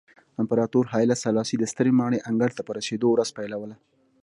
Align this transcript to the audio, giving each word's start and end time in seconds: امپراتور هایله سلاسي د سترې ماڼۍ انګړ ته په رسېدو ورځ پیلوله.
امپراتور 0.41 0.85
هایله 0.93 1.15
سلاسي 1.25 1.55
د 1.59 1.63
سترې 1.71 1.91
ماڼۍ 1.99 2.19
انګړ 2.29 2.49
ته 2.57 2.61
په 2.67 2.71
رسېدو 2.79 3.07
ورځ 3.11 3.29
پیلوله. 3.37 3.75